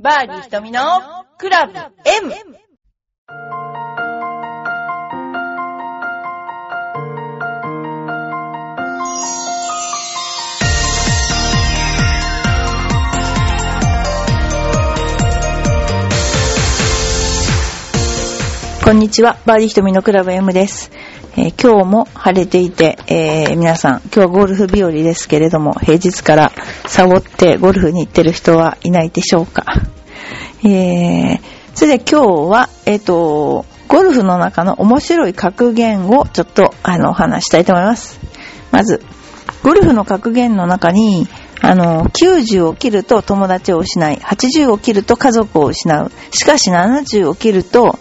[0.00, 0.80] バーディー瞳の
[1.38, 2.32] クラブ M!
[18.84, 20.92] こんにちは、バーディー瞳のクラブ M です。
[21.40, 26.50] えー今日も晴れていて、えー皆さん、今日はゴルフ日和ですけれども、平日から
[26.86, 29.64] サボってゴルフに行ってる人はいないでしょうか。
[30.64, 31.40] えー、
[31.74, 38.18] それで今日は、えっ、と、ゴルフの中の面白い格言をちょっと、あの、お話したいと思います。
[38.72, 39.00] まず、
[39.62, 41.28] ゴルフの格言の中に、
[41.60, 46.10] あの、90を切ると友達を失い、80を切ると家族を失う。
[46.32, 47.96] しかし70を切ると、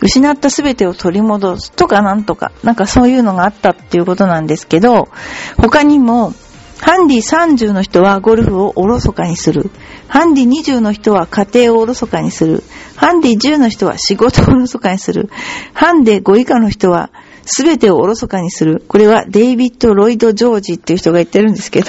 [0.00, 5.08] 失ったすべてを取り戻すとかなんとか、なんかそういうのがあったっていうことなんですけど、
[5.56, 6.32] 他にも、
[6.80, 9.70] ハンディ30の人はゴルフをおろそかにする。
[10.06, 12.62] ハンディ20の人は家庭をおろそかにする。
[12.94, 15.28] ハンディ10の人は仕事をおろそかにする。
[15.74, 17.10] ハンデ5以下の人は
[17.44, 18.84] 全てをおろそかにする。
[18.86, 21.88] これはデイビッド・ロイド・ジョージっていう人が言ってるんですけど、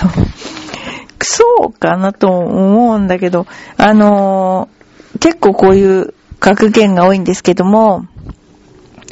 [1.22, 3.46] そうかなと思うんだけど、
[3.78, 4.80] あのー
[5.20, 8.06] 結構こういう格言が多いんですけども、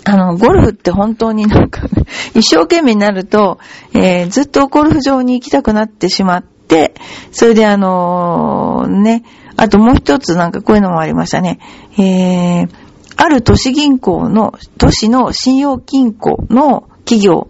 [0.06, 1.82] あの、ゴルフって本当になんか、
[2.34, 3.60] 一生懸命になると、
[3.94, 6.94] えーずっとゴルフ場に行きたくなってしまって、
[7.32, 9.24] それであのーね、
[9.58, 11.60] あともう一つなんかこういうのもありましたね。
[11.98, 12.70] えー、
[13.18, 17.50] ある都市銀行の、都市の信用金庫の企業、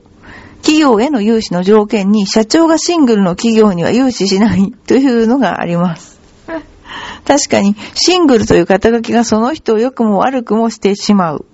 [0.61, 6.16] 企業への融資の条件に社長がシングルの企業には融資しないというのがあります。
[7.28, 11.45] 確かに、シングルという肩書きがその人を良くも悪くもしてしまう。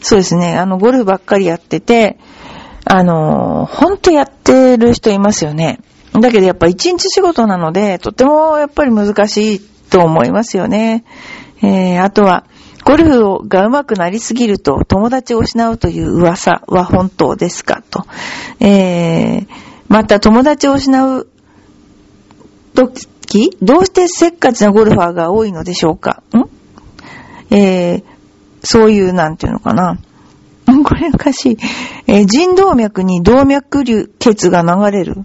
[0.00, 0.56] そうですね。
[0.56, 2.18] あの、ゴルフばっかりやってて、
[2.84, 5.80] あの、ほんとやってる人いますよね。
[6.12, 11.04] だけどやっぱ一日仕事なので、とてもやっぱり難しいと思いますよね。
[11.62, 12.44] えー、あとは、
[12.84, 18.06] ゴルフが上手くなりすぎると友達を失うという噂は本当ですかと。
[18.60, 19.46] えー、
[19.88, 21.28] また友達を失う
[23.28, 26.22] 時、どうしてせっかちなゴルファーが多いのでしょうか？
[26.34, 27.54] ん？
[27.54, 28.04] えー、
[28.62, 29.98] そういう、なんていうのかな？
[30.84, 31.58] これおかしい。
[32.06, 35.16] えー腎動脈に動脈流血が流れる。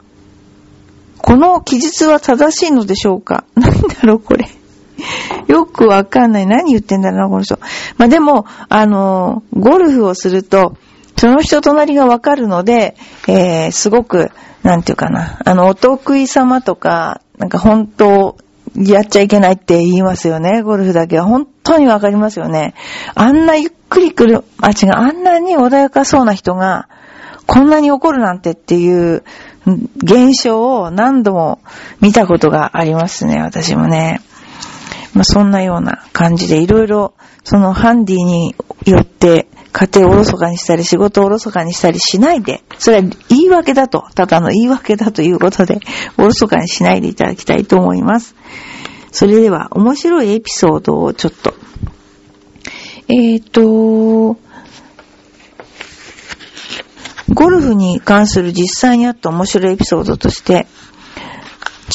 [1.18, 3.46] この記述は正しいのでしょうか？
[3.56, 4.48] なんだろう、これ。
[5.48, 6.48] よくわかんない。
[6.48, 7.60] 何言ってんだろうな、この人。
[7.98, 10.76] まあ、でも、あのーゴルフをすると、
[11.24, 12.98] その人となりがわかるので、
[13.30, 14.30] えー、すごく、
[14.62, 15.40] なんていうかな。
[15.46, 18.36] あの、お得意様とか、なんか本当、
[18.76, 20.62] やっちゃいけないって言いますよね。
[20.64, 21.24] ゴルフだけは。
[21.24, 22.74] 本当にわかりますよね。
[23.16, 26.90] あんなゆっくり来る、あ、違う、あんなに穏やかそうな人が、
[27.48, 29.24] こんなに怒るなんてっていう
[30.04, 31.62] 現象を何度も
[32.02, 34.20] 見たことがありますね、私もね。
[35.14, 37.14] まあ、そんなような感じでいろいろ、
[37.46, 38.56] そのハンディに
[38.86, 45.80] よって家庭をおろそかにしたり仕事をおろそかにしたりしないで、それは言い訳だと、ただの言い訳だということで、
[46.18, 48.36] おろそかにしないでいただきたいと思います。
[49.12, 51.56] それでは、面白いエピソードをちょっと。
[53.10, 54.38] えーと、
[57.34, 60.68] ゴルフに関する実際にあった面白いエピソードとして、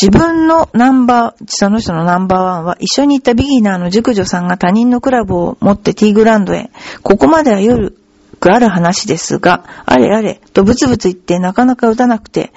[0.00, 6.70] 自分のナンバー、その人のナンバーワンは一緒に行ったビギナーの熟女さんが他人のクラブを持ってティーグランドへ。
[7.02, 7.98] ここまでは夜
[8.38, 12.52] くある話ですが、あれあれとブツブツ言ってなかなか打たなくて、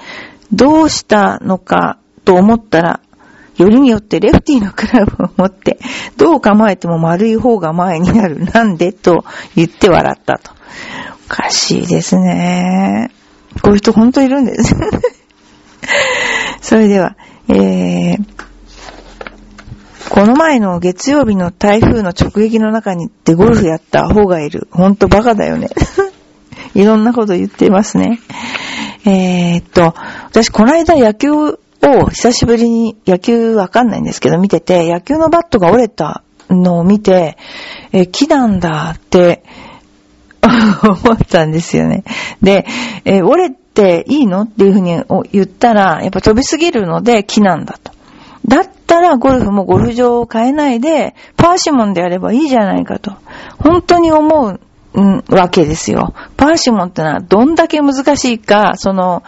[0.52, 3.00] どうしたのかと思ったら、
[3.58, 5.80] よりによってレフティーのクラブを持って、
[6.18, 8.46] どう構えても丸い方が前になる。
[8.46, 9.26] なんでと
[9.56, 10.52] 言って笑ったと。
[11.26, 13.10] おかしいですね。
[13.62, 14.76] こういう人本当いるんです。
[16.62, 17.18] それでは、
[17.50, 18.42] えー、
[20.10, 24.68] この前の月曜日の台風の直撃の中に行ってゴルフやったアホがいる。
[24.72, 25.70] ほんとバカだよね。
[26.76, 28.20] いろんなこと言ってますね。
[29.06, 29.96] えーっと、
[30.28, 31.58] 私この間野球を
[32.10, 37.38] 久しぶりに野球わかんないんですけど見てて、野球のバットが折れたのを見て、
[37.92, 39.44] えー木なんだって
[40.84, 42.04] 思ったんですよね。
[42.42, 42.66] で、
[43.06, 44.42] えー折れっていいの？
[44.42, 45.02] っていうふうに
[45.32, 47.92] 言ったら、やっぱ飛びすぎるので木なんだと。
[48.46, 53.14] だったらゴルフもゴルフ場を変えないで、パーシモンでやればいいじゃないかと。
[53.60, 54.60] 本当に思う、
[54.94, 56.14] うんわけですよ。
[56.36, 59.24] パーシモンってのはどんだけ難しいか、その、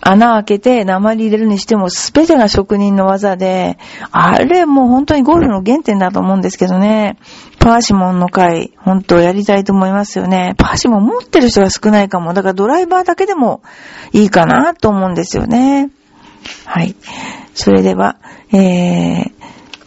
[0.00, 3.78] 穴開けて鉛入れるにしても全てが職人の技で、
[4.10, 7.16] あれもう本当にゴルフの原点だと思うんですけどね。
[7.58, 10.54] パーシモンの回、本当やりたいと思いますよね。
[10.58, 12.34] パーシモン持ってる人が少ないかも。
[12.34, 13.62] だからドライバーだけでも
[14.12, 15.90] いいかなと思うんですよね。
[16.64, 16.94] はい。
[17.54, 18.16] それでは、
[18.52, 19.32] えー、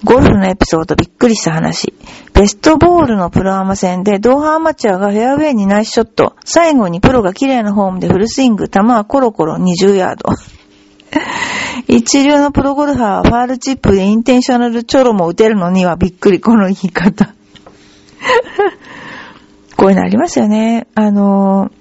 [0.03, 1.93] ゴルフのエピソードびっくりした話。
[2.33, 6.35] ベストボールのプロアマ戦で、ドーハアマチュアがフェアウェイにナイスショット。
[6.45, 8.69] 最後にプロが綺麗なフォームでフルスイング。
[8.69, 10.29] 球はコロコロ20ヤード。
[11.87, 17.33] 一流のプロゴルファーはファールチップでインテンショナルチョロも打てるのにはびっくり、この言い方。
[19.75, 20.87] こういうのありますよね。
[20.95, 21.71] あの、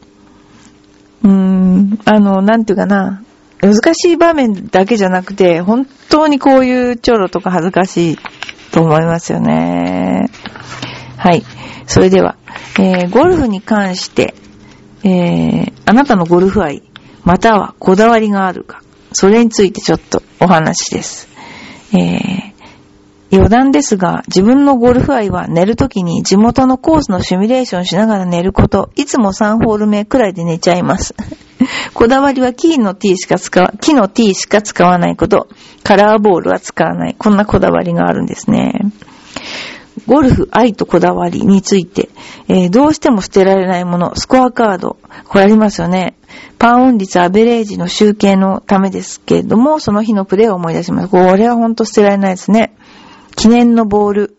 [1.23, 3.23] うーん、あの、なんていうかな。
[3.61, 8.19] 難しい場面だけじゃなくて、本当にこういうチョロとか恥ずかしい
[8.71, 10.31] と思いますよね。
[11.17, 11.45] はい。
[11.87, 12.37] それでは、
[12.79, 14.35] えー、ゴルフに関して、
[15.03, 16.83] えー、あなたのゴルフ愛、
[17.25, 18.83] またはこだわりがあるか、
[19.13, 21.29] それについてちょっとお話です。
[21.93, 22.48] えー、
[23.31, 31.15] 余談ですが、自分のゴルフ愛は寝るときに地元のコースのシミュレーションしながら寝ること、いつも3ホール目くらいで寝ちゃいます。
[31.93, 35.49] こだわりは木の T しか使わ、木の T しか使わないこと、
[35.83, 37.17] カラーボールは使わない。
[37.19, 38.93] こんなこだわりがあるんですね。
[40.07, 42.09] ゴルフ愛とこだわりについて、
[42.49, 44.97] えー、どうしても捨てられないもの、スコアカード。
[45.29, 46.15] これありますよね。
[46.59, 51.09] パーオン率アベレージの集計のためですけれども、その日のプレーを思い出します。
[51.09, 52.75] これはほんと捨てられないですね。
[53.39, 54.37] 記念のボール。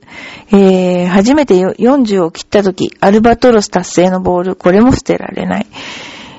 [0.52, 4.56] えー、初めて40を切った時、アルバトロス達成のボール。
[4.58, 5.68] これも捨てられない。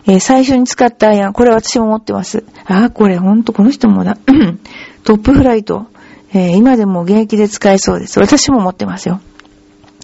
[0.07, 1.33] えー、最初に使ったアイアン。
[1.33, 2.45] これ私も持ってます。
[2.67, 4.19] あ、これほんとこの人もだ。
[5.05, 5.87] トップフライト。
[6.35, 8.21] えー、今でも現役で使えそうです。
[8.21, 9.21] 私も持ってますよ。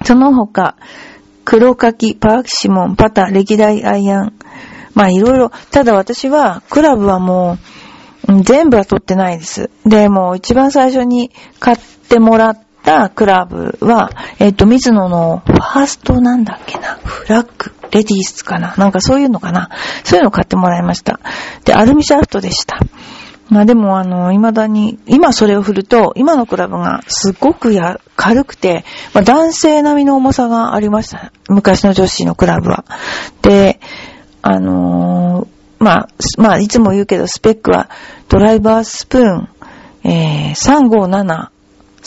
[0.04, 0.76] その他、
[1.44, 4.32] 黒柿、パーキシモン、パタ、歴代アイアン。
[4.94, 5.52] まあいろいろ。
[5.70, 7.58] ただ私は、クラブはも
[8.28, 9.70] う、全部は取ってないです。
[9.84, 11.30] で、もう一番最初に
[11.60, 11.76] 買っ
[12.06, 19.70] ってもらったクラブは、えっ、と、水野のファーストなんだっけな、フラッグ、レディースかな、なんかそういうのかな、
[20.04, 21.18] そういうの買ってもらいました。
[21.64, 22.78] で、アルミシャフトでした。
[23.48, 31.32] まあでもあの、未だに、今それを振ると、今のクラブがすごくや、軽くて、まあ男性並みの重さがありました。
[31.48, 32.84] 昔の女子のクラブは。
[33.42, 33.80] で、
[34.42, 36.08] あのー、まあ、
[36.38, 37.88] まあいつも言うけど、スペックは、
[38.28, 39.48] ドライバースプーン、
[40.04, 41.48] えー、357、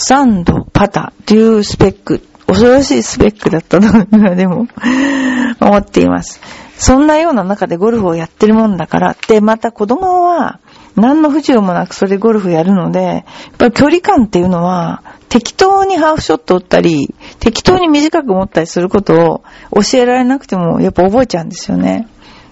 [0.02, 4.66] サンド、パタというスペック、恐ろしいスペックだったのが、でも、
[5.60, 6.40] 思っています。
[6.78, 10.62] そんなような中でゴルフをやってるもんだから、で、また子供は、
[10.96, 13.24] 何の不自由もなくそれでゴルフやるので、やっ
[13.58, 19.44] ぱり距離感っていうのは、適当にハーフショット打ったり、適当に短く持ったりすること
[19.74, 22.08] を教えられなくても、やっぱ覚えちゃうんですよね。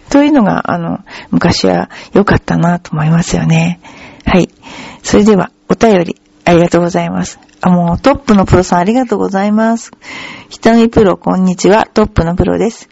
[0.09, 0.99] というのが、あの、
[1.31, 3.79] 昔は良かったなと思いますよね。
[4.25, 4.49] はい。
[5.01, 6.17] それでは、お便り、
[6.47, 7.39] ありがとうございます。
[7.59, 9.91] あ、もうトップのプロさんありがとうございます。
[10.47, 11.85] ひたみプロ、こんにちは。
[11.93, 12.87] トップのプロです。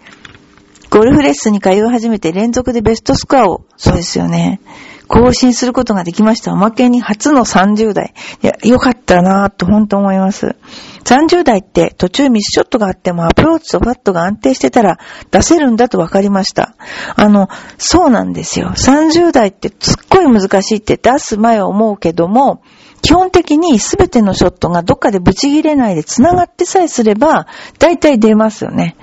[0.89, 4.59] ゴルフレッスンに通い始めて連続でベストスコアを、そうですよね。
[5.07, 6.51] 更新することができました。
[6.51, 8.13] おまけに初の30代。
[8.43, 10.57] いや、よかったなぁと本当思います。
[11.05, 14.97] 30代って途中ミスショットがあってもアプローチとパットが安定してたら
[15.31, 16.75] 出せるんだと分かりました。
[17.15, 17.47] あの、
[17.77, 18.73] そうなんですよ。
[18.75, 22.61] 30代ってすっごい難しいって出す前は思うけども、
[23.05, 27.45] 基本的に全てのショットがどっかでブチ切れないで繋がってさえすれば、
[27.77, 28.95] 大体出ますよね。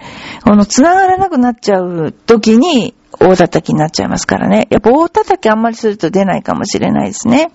[0.43, 4.67] この繋がらなくなっちゃう時に、大叩きになっちゃいますからね。
[4.71, 7.53] やっぱ大叩きあんまりすると出ないかもしれないですね。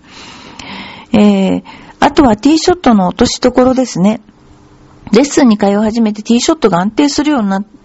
[1.11, 1.63] えー、
[1.99, 4.21] あとはティーショットの落としどころですね。
[5.11, 7.76] レッスンに通い始めてティーショットが安定するようになって、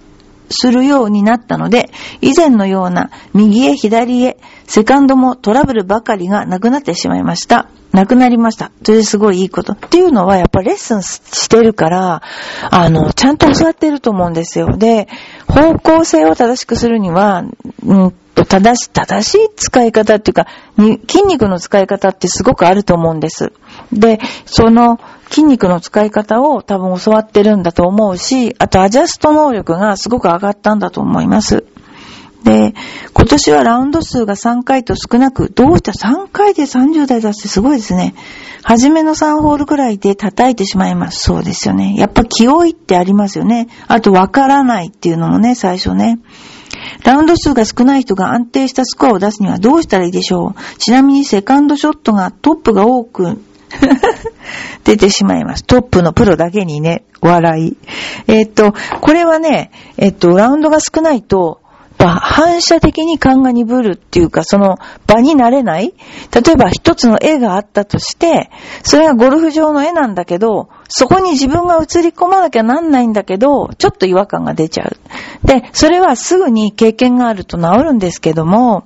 [0.52, 1.90] するようになったので、
[2.20, 7.66] 以前のような右へ左へ、セカンドもトラブルばかりがなくなってしまいました。
[7.92, 8.70] なくなりました。
[8.82, 9.74] それですごいいいこと。
[9.74, 12.22] っていうのは、やっぱレッスンしてるから、
[12.70, 14.76] あの、ちゃんと教わってると思うんですよ。
[14.76, 15.08] で、
[15.46, 17.44] 方向性を正しくするには、
[17.84, 20.46] うんと、正し、正しい使い方っていうか、
[21.06, 23.52] 筋肉の使い方ってすごくあると思うんです。
[23.92, 24.98] で、その
[25.30, 31.64] 筋肉の使い方を多分教わってるんだと思うし、あとアジャスト能力がすごく上がったんだと思います。
[32.44, 32.74] で、
[33.14, 38.14] 今年はラウンド数が3回と少なく、どうした3回で30代出してすごいですね。
[38.64, 41.20] 初めの3ホールくらいで叩いてしまいます。
[41.20, 41.94] そうですよね。
[41.96, 43.68] やっぱ気負いってありますよね。
[43.88, 46.18] あとわからないっていうのもね、最初ね。
[47.04, 53.40] ラウンド数が少ない人が安定したスコアを出すにはどうしたらいいでしょうちなみにセカンドショットがトップが多く
[54.84, 55.64] 出てしまいます。
[55.64, 57.76] トップのプロだけにね、笑い。
[58.26, 61.62] えー、っと、これはね、えっと、ラウンドが少ないと、
[61.98, 65.94] 反射的に勘が鈍るっていうか、その場になれない
[66.32, 68.50] 例えば一つの絵があったとして、
[68.82, 75.46] それがゴルフ場の絵なんだけど、そこに自分が映り込まなきゃなんないんだけど、ちょっと違和感が出ちゃう。
[75.46, 78.84] で、それはすぐに経験があると治るんですけども、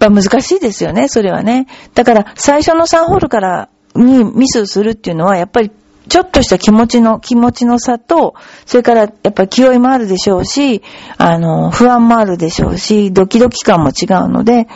[0.00, 1.66] やっぱ難しいですよね、それはね。
[1.94, 5.70] だから最初の3ホールからにミスするっていうのは、やっぱり
[6.08, 8.34] ちょっとした気持ちの、気持ちの差と、
[8.66, 10.82] それからやっぱり気負いもあるでしょうし、
[11.18, 14.68] あの、不安もあるでしょうし、ドキドキ感も違うので、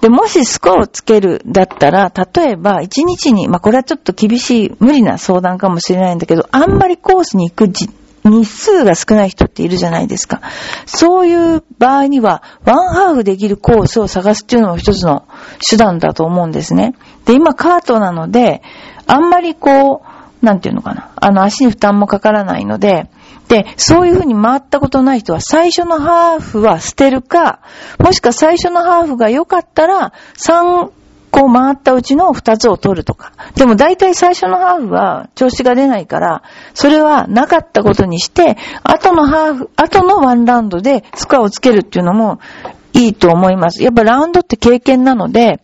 [0.00, 7.68] で、もしスコアをつけるだったら、例えば1日に、まあこれはちょっと厳しい、無理な相談かもしれないんだけど、あんまりコースに行く
[8.24, 10.40] 日数が少ない人っているじゃないですか。
[10.86, 15.26] そういう場合には、ワンハーフできるコースを探すっていうのも一つの
[15.68, 16.94] 手段だと思うんですね。
[17.24, 18.62] で、今カートなので、
[19.06, 20.02] あんまりこ
[20.42, 21.10] う、なんていうのかな。
[21.16, 23.10] あの、足に負担もかからないので、
[23.48, 27.60] で、そういうふうに回ったことない人は最初のハーフは捨てるか、
[27.98, 30.90] もしくは最初のハーフが良かったら3
[31.30, 33.32] 個回ったうちの2つを取るとか。
[33.54, 36.42] でも大体最初のハーフは調子が出ないから、
[36.74, 42.40] それはなかったことにして、後のハーフ、後のワンラウンドでスコアをつけるっていうのも
[42.92, 43.82] いいと思います。
[43.82, 45.60] やっぱラウンドって経験なので、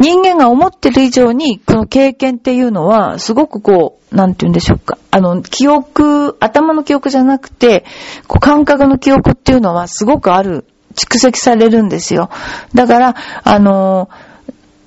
[0.00, 4.96] 人間が思ってる以上に、この経験っていうのは、すごくこう、なんて言うんでしょうか。
[5.10, 7.84] あの、記憶、頭の記憶じゃなくて、
[8.26, 12.30] こう、感覚の記憶っていうのはすごくある、蓄積されるんですよ。
[12.74, 14.08] だから、あの、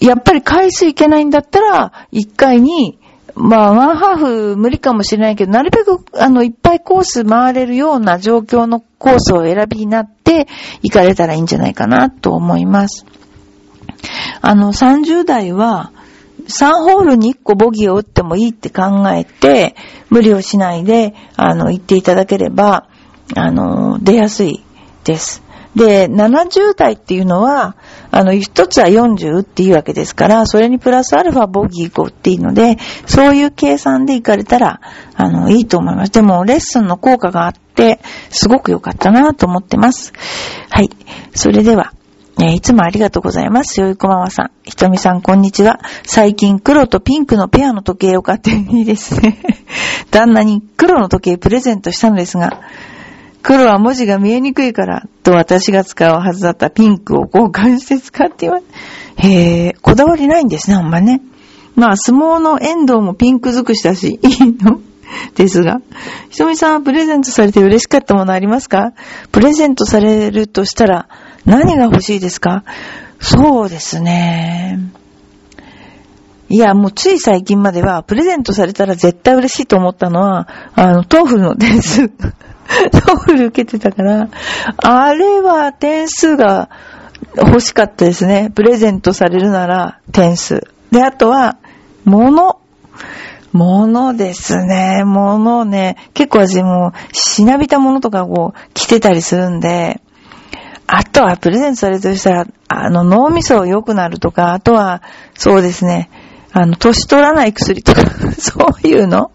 [0.03, 2.99] やっぱり回数いけないんだったら、一回に、
[3.35, 10.47] まあ、ワンハーフ無理かもしれないけど、なるべく、あの、いっぱいコース回れるような状況のコースを選びになって、
[10.81, 13.05] 行かれたらいいんじゃないかなと思います。
[14.41, 15.91] あの、30代は、
[16.47, 19.75] 3ホールに1個ボギーを打ってもいいって考えて、
[20.09, 22.87] 無理をしないで、あの、言っていただければ、
[23.37, 24.65] あの、出やすい
[25.05, 25.43] です。
[25.75, 27.75] で、70代っていうのは、
[28.15, 32.77] あの、一つは40っていいわけですから、それにプラスアルファボギー5っていいので、
[33.07, 34.81] そういう計算で行かれたら、
[35.15, 36.11] あの、いいと思います。
[36.11, 40.13] でも、レッスンの効果があって、すごく良かったなと思ってます。
[40.69, 40.89] はい。
[41.33, 41.93] それでは、
[42.39, 43.81] え、いつもありがとうございます。
[43.81, 44.51] よいこままさん。
[44.63, 45.79] ひとみさん、こんにちは。
[46.03, 49.39] 最近、黒とピンクのペアの時計を買っていいですね。
[50.11, 52.59] 旦那に黒の時計プレゼントしたのですが、
[53.43, 58.63] 黒は文字が見えにくいから、と私が使うはずだったピンクを交換して使っています。
[59.17, 61.21] へえ、こだわりないんですね、あんまね。
[61.75, 64.79] まあ、相撲の遠藤もピンク尽くしだし、いいの？
[65.35, 65.79] ですが。
[66.29, 68.93] ひとみさんはプレゼントされて嬉しかったものありますか？
[69.31, 71.07] プレゼントされるとしたら、
[71.45, 72.63] 何が欲しいですか？
[73.19, 74.79] そうですね。
[76.49, 82.11] いや、もうつい最近までは、プレゼントされたら絶対嬉しいと思ったのは、あの、 TOEFL の点数。
[82.91, 84.29] TOEFL 受けてたから、
[84.77, 86.69] あれは点数が
[87.35, 88.51] 欲しかったですね。
[88.53, 90.67] プレゼントされるなら点数。
[90.91, 91.57] で、あとは、
[92.05, 92.59] 物。
[93.51, 95.03] 物ですね。
[95.05, 95.97] 物ね。
[96.13, 100.01] 結構私もうしなびたものとかこう着てたりするんで、
[100.87, 105.01] あとはプレゼントされるとしたら、あの、脳みそ良くなるとか、あとは、
[105.33, 106.09] そうですね、
[106.51, 108.01] あの、年取らない薬とか
[108.37, 109.31] そういうの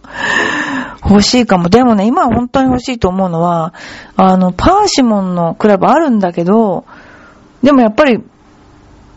[1.09, 1.69] 欲しいかも。
[1.69, 3.75] でもね、今本当に欲しいと思うのは、
[4.17, 6.85] あの、パーシモンのクラブあるんだけど、
[7.63, 8.23] でもやっぱり、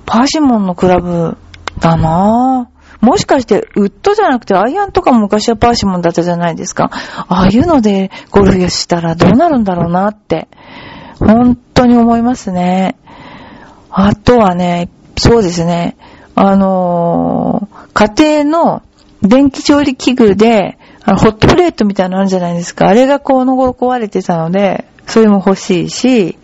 [0.05, 1.38] パーシモンのクラブ
[1.79, 3.05] だなぁ。
[3.05, 6.91] もしかして、ウッドじゃなくてアイアンとかも昔はパーシモンだったじゃないですか。
[7.27, 10.48] ああいうのでゴルフしたらどうなるんだろうなって。
[11.19, 12.95] 本当に思いますね。
[13.89, 15.98] あとはね、そうですね、
[16.36, 18.83] あのー、家庭の
[19.21, 22.88] 電気調理器具で、あホットプレートみたいなのあるじゃないですか。
[22.88, 26.38] あれがこの頃壊れてたので、それも欲しいし、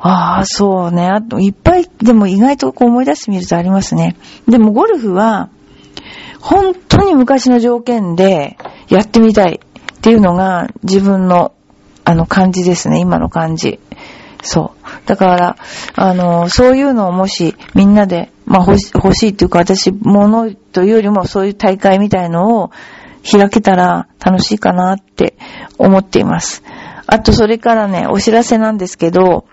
[0.00, 1.06] ああ、そうね。
[1.06, 4.16] あと、いっぱい、でも意外とこう思い出してみるとありますね。
[4.48, 5.50] でもゴルフは、
[6.40, 8.56] 本当に昔の条件で
[8.88, 11.52] やってみたいっていうのが自分の
[12.04, 13.78] あの感じですね、今の感じ。
[14.42, 15.06] そう。
[15.06, 15.56] だから、
[15.94, 22.70] あの、そういうのをもしみんなで、まあ欲し欲しいっていうか私、ものというよりもそういう大会みたいのを
[23.22, 25.36] 開けたら楽しいかなって
[25.78, 26.62] 思っています。
[27.06, 29.46] あと、それからね、お知らせなんですけど、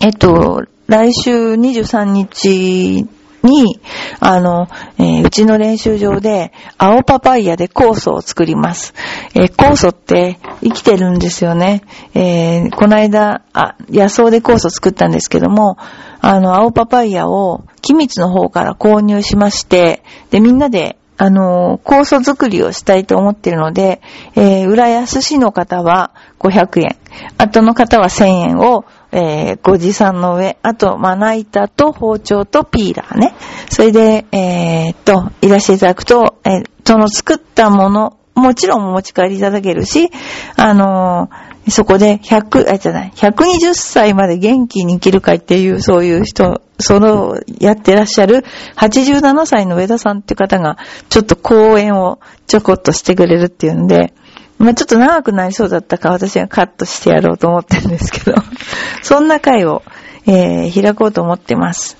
[0.00, 3.06] えっと、来週23日
[3.42, 3.80] に、
[4.20, 4.68] あの、
[4.98, 8.94] えー、うちの練習場で、青パパイヤで酵素を作ります。
[9.34, 11.82] えー、酵素って生きてるんですよね。
[12.14, 15.78] えー、この間、あ、野草で酵素作ったんですけども、
[16.20, 24.00] あの、青パパイヤを、機密の方から購入しまして、で、みんなで、あの、酵素作りをしたいと思っているので、
[24.36, 26.96] えー、浦安市の方は500円、
[27.36, 33.34] 後の方は1000円をえー、ご持参の上、あと、まな板と包丁とピーラーね。
[33.70, 40.10] それで、えー、っと、いらしていただくと、えー、その作ったもの、もちろんお持ち帰りいただけるし、
[40.56, 48.44] あのー、そこで100、あ、じゃない、120歳まで元気に生きる会っていう、そういう人、その、やってらっしゃる
[48.76, 54.14] 87歳の上田さんっていう方が、ちょっと講演をちょこっとしてくれるっていうんで、
[54.58, 58.34] まあちょっと長くなりそうだったから私がカットしてやろうと思ってるんですけど、
[59.02, 59.82] そんな会を、
[60.26, 61.96] えー、開こうと思ってます。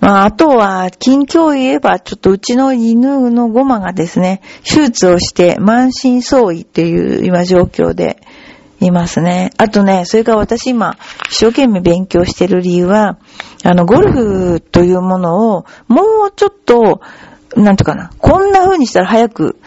[0.00, 8.22] まあ、あとは、近況を言えば、ちょっとうちの犬のゴマがですね、手術をして満身創痍っていう今状況で
[8.80, 9.50] いますね。
[9.56, 10.96] あとね、それから私今、
[11.30, 13.18] 一生懸命勉強してる理由は、
[13.64, 17.00] あの、ゴルフというものを、もうちょっと、
[17.56, 19.58] なんとかな、こんな風にしたら早く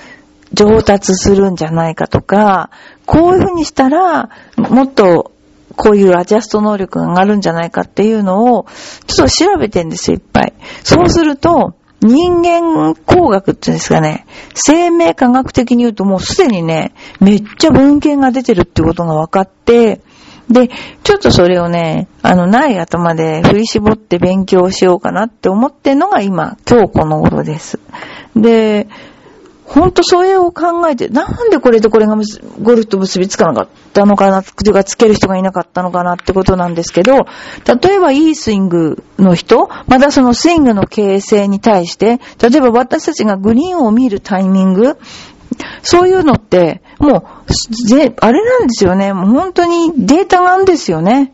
[0.53, 2.69] 上達するんじゃないかとか、
[3.05, 5.31] こういう風にしたら、もっと
[5.75, 8.65] こういうアジャスト能力が上がるんじゃないかっていうのを、
[9.07, 10.53] ちょっと調べてんですよ、いっぱい。
[10.83, 20.01] そうすると、人間工学って言うんですかね、生命科学的に言うともうすでにね、めっちゃ文献が出てるってことが分かって、
[20.49, 20.69] で、
[21.03, 27.79] ちょっとそれをね、あの、ない頭で振り絞って勉強しようかなって思ってんのが今、今日この頃です。
[28.35, 28.87] で、
[29.69, 37.27] ほんとそれを考えて、なんでこれとこれがゴルフと結びつかなかったのかな、というかつける人がいなかったのかなってことなんですけど、
[37.81, 44.97] 例えばいいスイングの人、またそのスイングの形成に対して、例えば私たちがグリーンを見るタイミング、
[45.83, 47.23] そういうのって、もう、
[48.21, 49.13] あれなんですよね。
[49.13, 51.33] もう本当にデータがあるんですよね。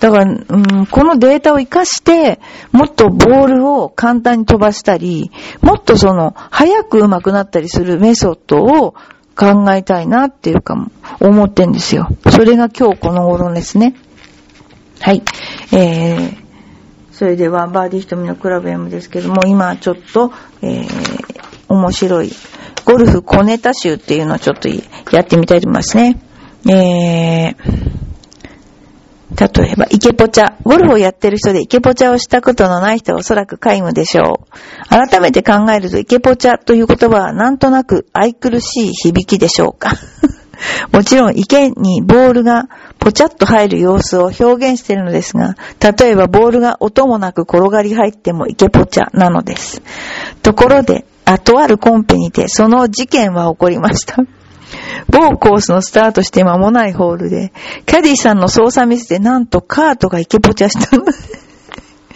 [0.00, 2.40] だから、うん、このデータを活かして、
[2.72, 5.30] もっとボールを簡単に飛ばしたり、
[5.60, 8.94] もっとその、早く上手くなったりするメソッドを
[9.36, 10.90] 考えたいなっていうかも、
[11.20, 12.08] 思ってんですよ。
[12.30, 13.94] それが今日この頃ですね。
[15.00, 15.22] はい。
[15.72, 16.36] えー、
[17.12, 20.88] それでは、バーディー瞳のクラブ M ですけども、今ちょっと、えー、
[21.68, 22.32] 面白い、
[22.86, 24.68] ゴルフ小ネタ集っていうのをちょっと
[25.14, 26.18] やってみたいと思いますね。
[26.66, 27.89] えー、
[29.38, 30.54] 例えば、イケポチャ。
[30.64, 34.88] ゴルフをやってる人でイケポチャをしたことのない人はおそらく皆無でしょう。
[34.88, 39.92] 改めて考えるとイケポチャという言葉はなんとなく愛くるしい響きでしょうか。
[40.92, 42.68] もちろん池にボールが
[42.98, 49.82] ポチャッと入る様子を表現しているのですが、例えばボールが音もなく転がり入ってもイケポチャなのです。
[50.42, 54.16] ところで、あとあるコンペにてその事件は起こりました。
[55.08, 57.52] 某コースのスタートして間もないホールで、
[57.86, 61.04] キャディさんの操作ミスでなんとカートがイケポチャしたの。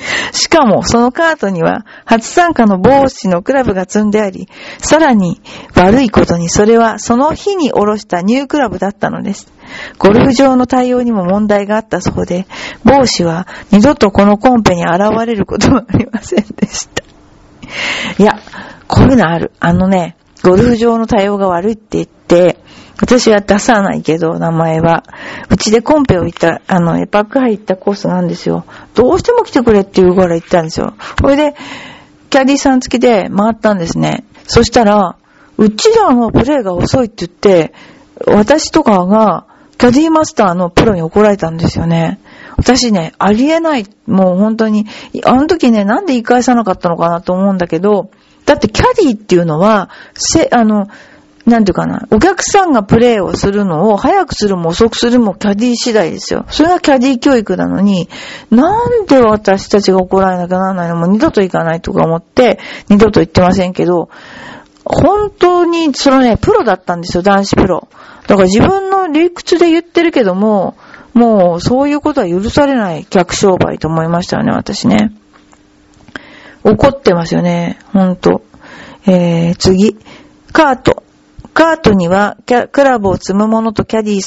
[0.33, 5.41] しかも、そのカートには、初参加の帽子のクラブが積んであり、さらに
[5.75, 9.53] 悪いことにそれはその日に下ろしたニュークラブだったのです。
[9.99, 12.47] ゴルフ場の対応にも問題があったそうで、
[12.85, 17.05] 帽子は二度とこのコンペに現れることはありませんでした。
[18.19, 18.39] いや、
[18.87, 19.53] こういうのある。
[19.61, 22.59] あのね、ゴルフ場の対応が悪いって言って、
[23.01, 25.03] 私は出さないけど、名前は。
[25.49, 28.65] うちでコンペを行った、あの、エパック入ったコースなんですよ。
[28.95, 30.95] どうしても来てくれって言うから行ったんですよ。
[31.21, 31.55] これで、
[32.29, 34.25] キャディさん付きで回ったんですね。
[34.47, 35.17] そしたら、
[35.57, 37.73] うちらのプレイが遅いって言って、
[38.27, 39.47] 私とかが、
[39.79, 42.21] キャディマスターのプロに怒られたんですよね。
[42.57, 44.87] 私ね、ありえない、もう本当に、
[45.25, 48.11] あの時ね、なんで言い返さなかったのかなと思うんだけど、
[48.47, 50.89] だってキャディっていうのは、せ、あの、
[51.47, 56.47] なんていうかな、お客さんがプレイをするのを早くするも遅くするもキャディ次第ですよ。
[56.49, 58.09] それがキャディ教育なのに、
[58.51, 60.97] なんで私たちが怒られなきゃならないの？
[60.97, 64.09] も二度と行かないとか思って、二度と行ってませんけど、
[64.87, 67.89] 本当に、そのね、プロだったんですよ、男子プロ。
[68.27, 70.77] だから自分の理屈で言ってるけども、
[71.13, 75.13] もうそういうことは許されない客商売と思いましたよね、私ね。
[76.65, 78.43] 怒ってますよね、ほんと。
[79.07, 79.97] えー、次。
[80.53, 81.03] カート。
[81.53, 84.21] カートには、クラブを積むものとキャディー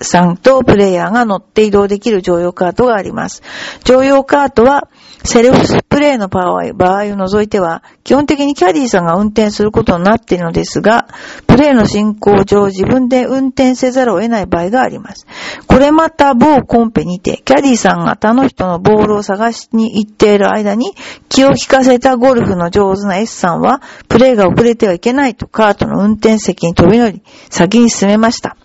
[0.00, 3.42] さんとプレイヤーが乗って移動できる乗用カートがあります。
[3.84, 4.88] 乗用カートは、
[5.24, 11.08] セルフプレイの場合を除いては、基本的にキャディーさんが運転することになっているのですが、
[11.48, 15.26] プレイの進行上自分で運転せざるを得ない場合があります。
[15.66, 20.94] これまた某コンペにて、キャディーさんが他の人のボールを探しに行っている間に、
[21.28, 28.56] 気を利かせたゴルフの上手な S さんは、プレイが遅れてはいけないとカートの運転席に飛び乗り、先に進めました。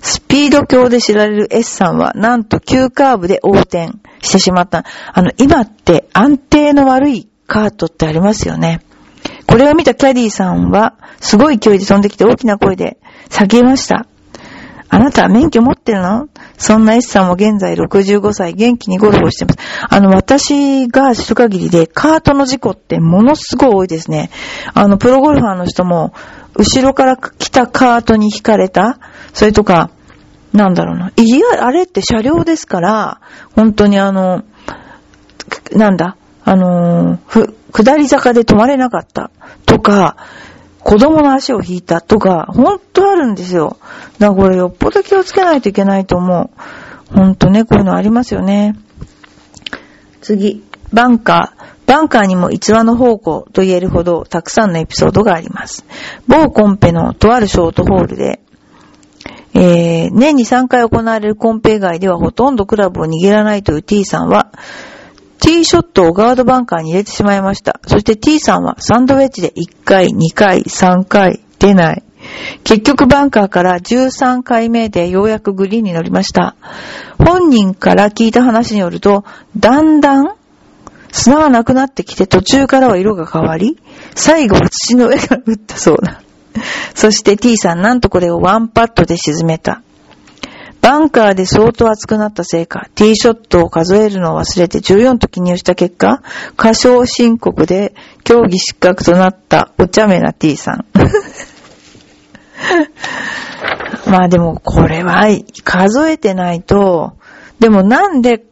[0.00, 4.84] スピード強で知られる S さんは、なんと急カーブで横転してしまった。
[5.12, 8.80] あの、今って安定の悪いカートってありますよね。
[9.46, 14.06] これを見たキャディさんは、すごい勢いで飛んできて大きな声で叫びました。
[14.88, 16.28] あなた免許持ってるの？
[16.58, 19.58] そんな S さんも現在65歳、元気にゴルフをしてます。
[19.88, 24.30] あの、私が知る限りで、カートの事故ってものすごい多いですね。
[24.74, 26.12] あの、プロゴルファーの人も、
[26.54, 28.98] 後ろから来たカートに引かれた、
[29.32, 29.90] それとか、
[30.52, 31.12] なんだろうな。
[31.16, 33.20] いや、あれって車両ですから、
[33.56, 34.44] 本当にあの、
[35.72, 39.30] なんだ、あのふ、下り坂で止まれなかった
[39.64, 40.16] とか、
[40.80, 43.78] 子供の足を引いたとか、ほんとあるんですよ。
[44.18, 47.16] だからこれよっぽど気をつけないといけないと思う。
[47.16, 48.74] ほんとね、こういうのありますよね。
[50.20, 51.62] 次、バンカー。
[51.86, 55.84] バンカーにも逸話の宝庫と言えるほどたくさんのエピソードがあります。
[56.26, 58.40] 某コンペのとあるショートホールで、
[59.54, 64.50] えー、年に3回行われるコンペ以外ではほとんどクラブを握らないという T さんは、
[65.40, 67.80] ティーショットをガードバンカーに入れてしまいました。
[67.86, 72.02] そして T さんはサンドウェッジで1回、2回、3回出ない。
[72.64, 76.54] 結局バンカーから13回目でようやくグリーンに乗りました。
[77.18, 79.24] 本人から聞いた話によると、
[79.56, 80.36] だんだん
[81.10, 83.78] 砂がなくなってきて途中からは色が変わり、
[84.14, 86.22] 最後は土の上から打ったそうだ。
[86.94, 89.82] そして T さんなんとこれをワンパットで沈めた。
[90.82, 96.22] バンカーで相当熱くなったせいか、ティーショットを数えるのを忘れて14と記入した結果、
[96.56, 100.84] 過小申告で競技失格となったお茶目な T さん。
[104.10, 105.28] まあでもこれは
[105.62, 107.12] 数えてないと、
[107.60, 108.44] でもなんで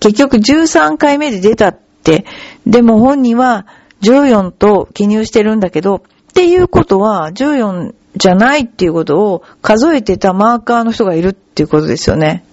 [0.00, 2.26] 結局13回目で出たって、
[2.66, 3.66] でも本人は
[4.02, 12.44] 14と記入してるんだけど、っていうことは14じゃないっていうことを数えてたマーカーの人がいるっていうことですよね。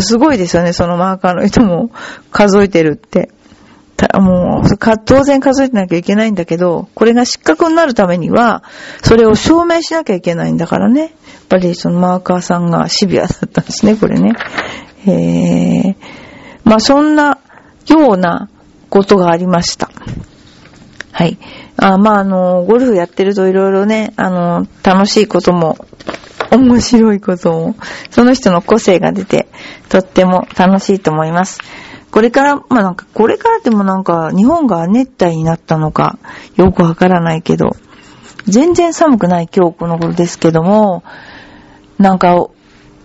[0.00, 1.90] すごいですよね、そのマーカーの人も
[2.32, 3.30] 数えてるって。
[4.14, 8.62] もう、当然数えてなきゃいけないんだけど、これが失格になるためには、
[9.02, 11.00] それを証明しなきゃいけないんだからね。
[11.00, 11.10] やっ
[11.48, 14.32] ぱりそのマーカーさんがシビアだったんですね、これね。
[15.06, 15.94] えー、
[16.64, 17.38] まあそんな
[17.88, 18.50] ような
[18.90, 19.90] ことがありました。
[21.16, 21.38] はい。
[21.78, 25.78] あまあ、あの、ゴルフやってるといろいろね、あの、楽しいことも、
[26.50, 27.74] 面白いことも、
[28.10, 29.48] その人の個性が出て、
[29.88, 31.60] とっても楽しいと思います。
[32.10, 36.18] これから、まあなんか、これからでもなんか、日本が熱帯になったのか、
[36.56, 37.76] よくわからないけど、
[38.44, 41.02] 全然寒くない今日この頃ですけども、
[41.96, 42.46] なんか、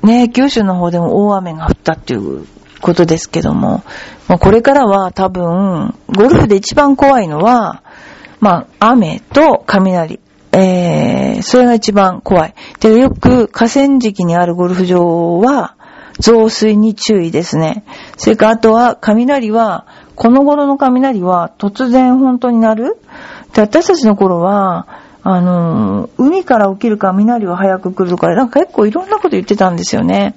[0.04, 2.46] ね、九州の方でも大雨が降ったっていう
[2.82, 3.84] ことですけども、
[4.28, 7.84] まあ、これからは多分、ゴルフで一番怖いのは、
[8.42, 10.20] まあ、雨と雷。
[10.54, 12.56] えー、それが一番怖い。
[12.82, 15.76] で、よく河川敷にあるゴルフ場は、
[16.20, 17.86] 増水に注意ですね。
[18.18, 22.98] それからあとは、雷は、この頃の雷は突然本当になる
[23.54, 24.88] で、私たちの頃は、
[25.24, 30.36] あのー、海から起きる雷は早く来るとか、なんか結構いろんなこと言ってたんですよね。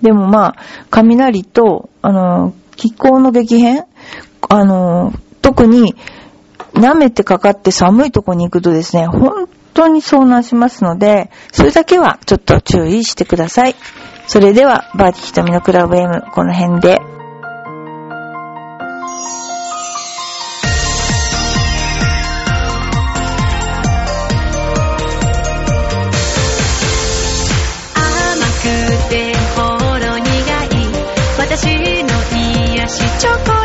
[0.00, 0.56] でもまあ、
[0.90, 3.84] 雷と、あのー、気候の激変
[4.48, 5.94] あのー、特に、
[6.74, 13.76] 舐めてかかって寒いとこに行くとですね、本当に遭難しますので、それだけはちょっと注意してください。
[14.26, 17.00] それでは、バーティヒトミのクラブ M、この辺で。
[27.94, 29.62] 甘くてほ
[29.98, 30.72] ろ苦い
[31.38, 31.66] 私
[32.04, 32.08] の
[32.76, 33.61] 癒しチョコ